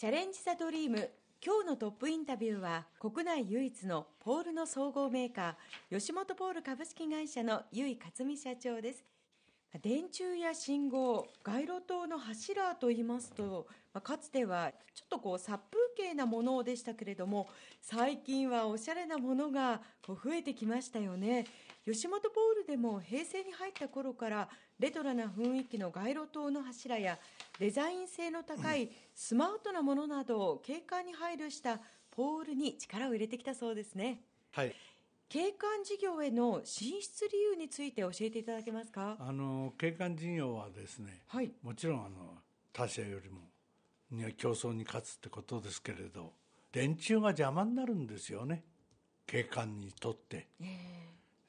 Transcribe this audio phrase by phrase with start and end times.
[0.00, 1.10] チャレンジ・ザ・ドリーム。
[1.44, 9.04] 今日のトップインタビューは国内唯一のポールの総合メーカー吉本ポール株式会社の由井克美社長です。
[9.82, 17.50] 電柱や信号街路灯の柱といいますと、ま、かつてはちょっとこう殺風景なものでしたけれども
[17.82, 21.44] 最近はおしゃれなものがこう増えてきましたよね。
[21.84, 24.48] 吉本ポールでも平成に入った頃から
[24.78, 27.18] レトロな雰囲気の街路灯の柱や
[27.58, 31.80] デザイン性の高いスマートなものなどを景観に配慮した
[32.10, 34.20] ポールに力を入れてきたそうですね。
[34.52, 34.74] はい。
[35.28, 39.16] 景観事業への進出理由について教えていただけますか？
[39.18, 41.50] あの景観事業はですね、はい。
[41.62, 42.34] もちろんあの
[42.72, 43.40] 他社よりも
[44.36, 46.32] 競争に勝つってことですけれど
[46.72, 48.64] 電柱が邪魔になるんですよね。
[49.26, 50.48] 景観にとって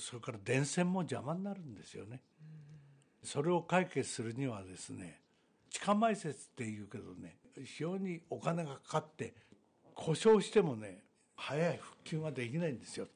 [0.00, 2.22] それから電線も邪魔になるんですよね。
[3.22, 5.20] それを解決するにはですね
[5.68, 9.34] 地下埋設っていうけどね非常にお金がかかって
[9.94, 11.02] 故障してもね
[11.36, 13.06] 早い復旧ができないんですよ。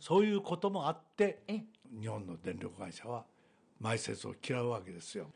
[0.00, 1.64] そういうこともあってえ
[2.00, 3.24] 日本の電力会社は
[3.82, 5.26] 埋設を嫌うわけですよ。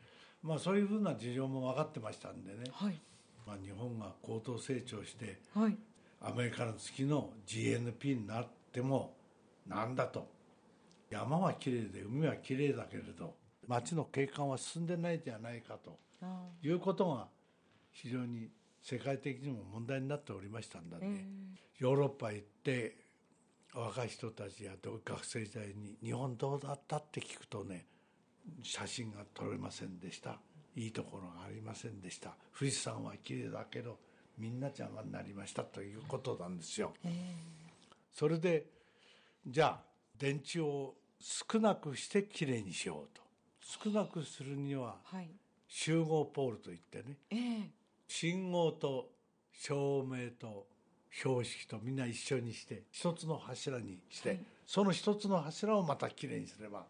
[0.41, 2.99] まあそういうふうな事情も分かってましたんでね、はい。
[3.45, 5.77] まあ、日本が高度成長してはい。
[6.21, 9.13] アメリカの月の GNP になっても
[9.67, 10.27] なんだと
[11.13, 13.35] 山はきれいで海はきれいだけれど
[13.67, 17.27] 街の景観は進んでないじゃないかとあいうことが
[17.91, 18.49] 非常に
[18.81, 21.25] 世界的にも問題になっておりましたんだね、
[21.79, 22.97] ヨーロッパ行って
[23.73, 27.85] 若い人たちや学生時代に「日本どうだった?」って聞くとね
[28.61, 30.39] 写真が撮れませんでした
[30.75, 33.99] いいところがありませんでした富士山は綺麗だけど
[34.37, 36.93] みんな邪魔になりましたということなんですよ、
[38.11, 38.65] それで
[39.45, 39.83] じゃあ
[40.17, 43.23] 電池を少なくしてきれいにしようと。
[43.61, 45.29] 少なくするにははい。
[45.69, 47.17] 集合ポールといってね。
[47.29, 47.69] ええ。
[48.09, 49.09] 信号と
[49.53, 50.67] 照明と
[51.09, 56.85] 標識とみんな一緒にして一つの柱にして、その一つの柱をまたきれいにすれば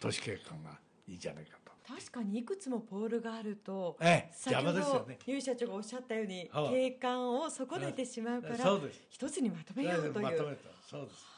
[0.00, 0.70] 都市景観が
[1.06, 1.72] いいじゃないかと。
[1.86, 5.18] 確かにいくつもポールがあると、ええ先ほ邪魔ですよね。
[5.24, 10.24] ど由社長がおっしゃったようにはい景観を損ねてしまうから一つにまとめようという。
[10.24, 10.70] まとめた。
[10.90, 11.35] そうです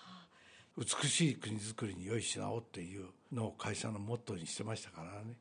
[0.79, 5.35] 美しい国づくりに良い品をっていうのを会社のモットーにしてましたからね。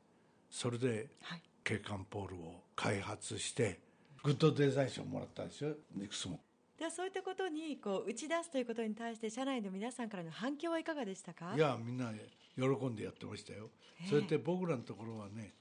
[0.50, 1.42] それではい。
[1.62, 3.78] 景観ポールを開発して
[4.24, 5.70] グッドデザイン賞をもらったんですよ。
[6.02, 6.40] いくつも。
[6.78, 11.52] ではそういったことにこう打ち出すということに対して社内の皆さんからの反響はいかがでしたか？
[11.54, 12.10] いやみんな
[12.56, 13.68] 喜んでやってましたよ、
[14.08, 15.52] それで僕らのところはね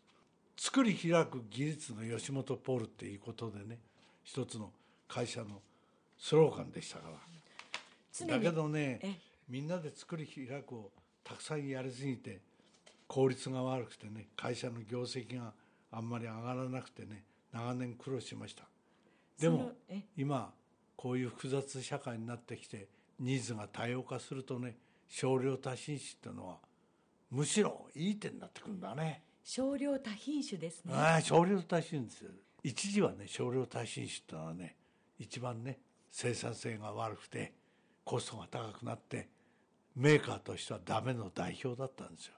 [0.56, 3.80] 作り開く技術の吉本ポールっていうことでね
[4.24, 4.72] 一つの
[5.08, 5.62] 会社の
[6.18, 8.28] スローガンでしたから。
[8.28, 9.14] だけどねえ
[9.50, 10.92] みんなで作り開くを
[11.24, 12.42] たくさんやりすぎて
[13.08, 15.54] 効率が悪くてね会社の業績が
[15.92, 18.64] あんまり上がらなくてね長年苦労しました。
[19.40, 19.72] でそも
[20.18, 20.52] 今
[20.96, 22.88] こういう複雑社会になってきて
[23.20, 24.76] ニーズが多様化するとね
[25.08, 26.58] 少量多品種っていうのは
[27.32, 29.24] むしろいい点になってくるんだね。
[29.44, 30.94] 少量多品種ですね。
[30.94, 32.30] ああ少量多品種。
[32.64, 34.76] 一時はね少量多品種ってのはね
[35.18, 35.80] 一番ね
[36.12, 37.54] 生産性が悪くて
[38.04, 39.30] コストが高くなって
[39.98, 42.34] メーカーとしてはダメの代表だったんですよ。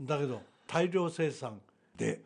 [0.00, 1.60] だけど大量生産
[1.96, 2.20] で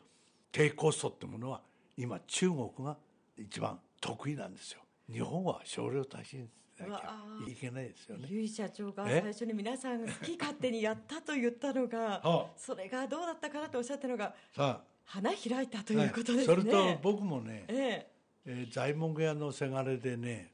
[0.50, 1.60] 低コストってものは
[1.96, 2.96] 今中国が
[3.36, 4.80] 一番得意なんですよ。
[5.12, 8.26] 日本は少量多品種なきゃいけないですよね。
[8.30, 12.46] 由井社長がえ最初に皆さんが好き勝手にやったと言ったのが はあ。
[12.56, 18.10] それがどうだったかなとおっしゃったのがさ花開いたとあいうことですね、それと僕もね、ええ。
[18.46, 20.50] えー材木屋のせがれでね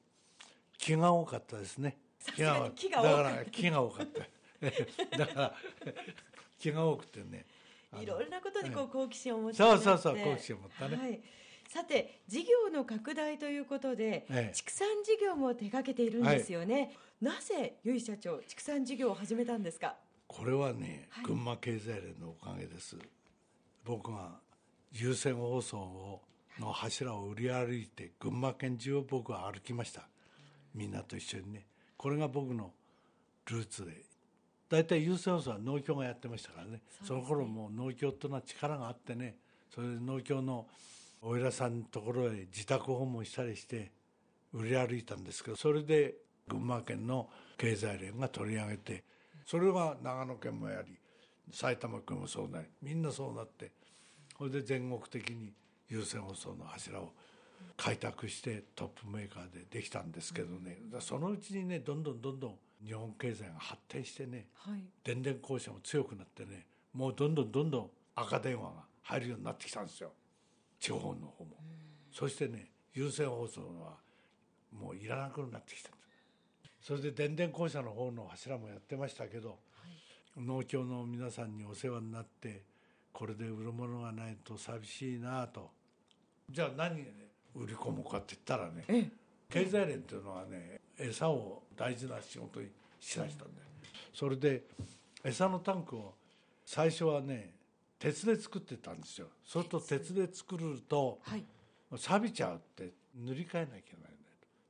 [0.78, 3.18] 木が多かったですねさすがに木が多かった。
[3.18, 4.20] だから木が多かった。
[5.18, 5.54] だから
[6.58, 7.44] 木が多くてね。
[8.00, 10.96] いろいろなことにこう好奇心をお持ちにそうそうそう好奇心を持ったね。
[10.96, 11.20] はい、
[11.68, 14.54] さて事業の拡大ということで、ええ。
[14.54, 19.96] 畜産事業も手掛けているんですよね、なぜ由井社長畜産事業を始めたんですか？
[20.26, 21.24] これはね、はい。
[21.26, 22.96] 群馬経済連のおかげです。
[23.84, 24.40] 僕が
[24.92, 26.22] 有線放送を
[26.58, 30.08] の柱を売り歩いて群馬県中を僕は歩きました。
[30.74, 31.66] みんなと一緒にね
[32.04, 32.70] これが僕の
[33.46, 33.92] ルーツで。
[34.68, 36.82] 大体有線放送は農協がやってましたからね。
[37.02, 39.36] その頃もう農協っていうのは力があってね。
[39.74, 40.66] それで農協の
[41.22, 43.90] お偉さんのところへ自宅訪問したりして
[44.52, 46.16] 売り歩いたんですけどそれで
[46.46, 49.02] 群馬県の経済連が取り上げて
[49.46, 50.98] それは長野県もやり
[51.50, 53.72] 埼玉県もそうなりみんなそうなって
[54.36, 55.54] それで全国的に
[55.88, 57.12] 有線放送の柱を
[57.76, 60.78] 開拓してトップメーカーでできたんですけどね。
[61.00, 62.54] そのうちにねどんどんどんどん
[62.86, 64.82] 日本経済が発展してねはい。
[65.02, 68.72] 電電公社も強くなってねもうどんどんどんどん赤電話が
[69.02, 70.12] 入るようになってきたんですよ。
[70.78, 71.56] 地方の方も、
[72.12, 73.96] そしてね有線放送は
[74.72, 75.98] もういらなくなってきたんで
[76.80, 76.86] す。
[76.86, 79.58] それで電電公社の方の柱もやってましたけど、
[80.36, 82.62] 農協の皆さんにお世話になって
[83.12, 85.70] これで売るものがないと寂しいなと。
[86.50, 87.12] じゃあ何、ね、
[87.54, 89.08] 売り込もうかって言ったらねえ
[89.50, 92.68] 経済連っていうのはね餌を大事な仕事に
[93.00, 93.66] しだしたんだよ。
[94.12, 94.62] それで
[95.22, 96.14] 餌のタンクを
[96.64, 97.54] 最初はね
[97.98, 99.28] 鉄で作ってたんですよ。
[99.44, 101.44] そうすると鉄で作るとはい。
[101.96, 104.12] 錆びちゃうって塗り替えなきゃいけないんだよ。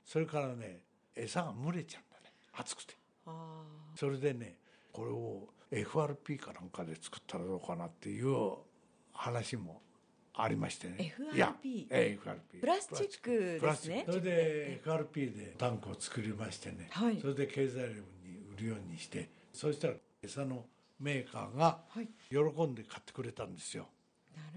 [0.05, 0.81] それからね
[1.15, 2.33] 餌が蒸れちゃうんだね。
[2.53, 2.95] 熱くて。
[3.27, 3.63] あ
[3.97, 4.57] それでね
[4.93, 8.53] これを FRP かなんかで作ったらどうかなっていう
[9.13, 9.81] 話も
[10.37, 11.15] ありましてね。
[11.17, 13.61] FRP いやええ FRP プラスチックですね。
[13.61, 14.13] プラスチック。
[14.13, 17.19] それで FRP でタンクを作りましてね、はい。
[17.21, 18.03] それで経済連に
[18.57, 20.65] 売るようにしてそしたら餌の
[20.99, 22.09] メーカーがはい。
[22.29, 23.87] 喜んで買ってくれたんですよ。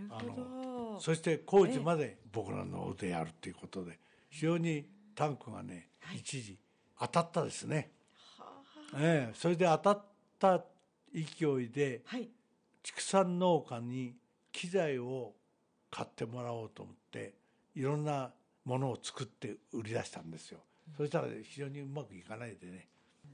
[0.09, 0.99] あなるほど。
[0.99, 6.17] そして工事まで僕らの腕やるということで非常にタンクがね、はい。
[6.17, 6.57] 一時
[6.99, 7.91] 当たったですね、
[8.39, 8.45] は
[8.97, 10.05] ええそれで当たっ
[10.39, 10.63] た
[11.13, 12.29] 勢いであはい。
[12.81, 14.15] 畜産農家に
[14.51, 15.33] 機材を
[15.89, 17.33] 買ってもらおうと思って
[17.75, 18.31] いろんな
[18.65, 20.59] ものを作って売り出したんですよ、
[20.97, 22.87] そしたら非常にうまくいかないでね。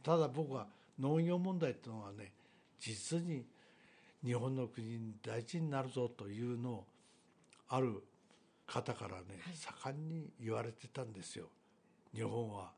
[0.03, 0.67] ただ僕は
[0.99, 2.31] 農業問題っていうのはね
[2.79, 3.45] 実に
[4.23, 6.85] 日本の国に大事になるぞというのを
[7.69, 8.03] ある
[8.67, 9.23] 方からね、
[9.53, 11.47] 盛んに言われてたんですよ。
[12.13, 12.71] 日本は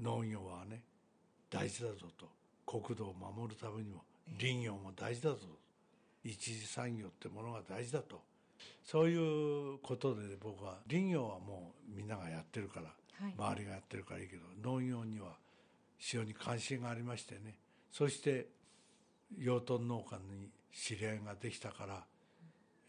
[0.00, 0.82] 農業はね
[1.50, 2.28] 大事だぞと。
[2.66, 4.02] 国土を守るためにも
[4.40, 5.38] 林業も大事だぞ
[6.24, 8.20] 一次産業ってものが大事だと
[8.84, 13.34] そういうことで僕は林業はもうみんながやってるから、はい。
[13.36, 15.36] 周りがやってるからいいけど農業には
[15.98, 17.56] 非常に関心がありましてね。
[17.90, 18.48] そして
[19.38, 22.04] 養豚農家に知り合いができたから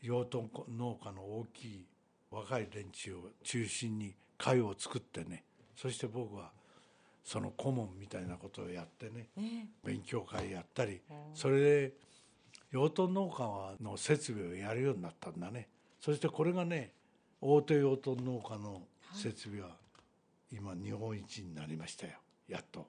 [0.02, 1.86] 養豚農家の大きい
[2.30, 5.44] 若い連中を中心に会を作ってね
[5.76, 6.52] そして僕は
[7.24, 9.68] その顧問みたいなことをやってねね。
[9.84, 11.02] 勉強会やったり
[11.34, 11.94] それで
[12.78, 15.68] 養豚農家の設備をやるようになったんだね。
[16.00, 16.92] そしてこれがね
[17.42, 18.84] 大手養豚農家の
[19.14, 19.70] 設備は
[20.52, 22.14] 今日本一になりましたよ。
[22.48, 22.88] やっと。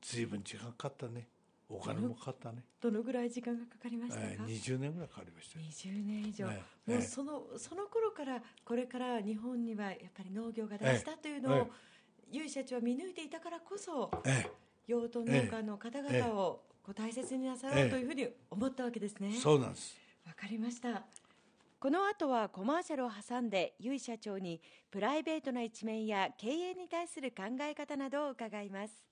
[0.00, 1.28] 随分時間かかったね。
[1.68, 5.64] お金もかかったね、どのぐらい時間がかかりましたか、えー20年ぐらいかかりましたよ。
[5.64, 11.70] 20年以上、ええもうええそのその頃からこれから日本にはやっぱり農業が大事だというのを、ええ
[12.30, 14.46] ゆい社長は見抜いていたからこそえ
[14.86, 19.32] 養豚農家の方々をこう大切になさろうというふうに思ったわけですね。
[19.34, 19.96] えそうなんです。
[20.26, 21.04] わかりました。
[21.82, 29.02] この後はコマーシャルを挟んでゆい社長にプライベートな一面や経営に対する考え方などを伺います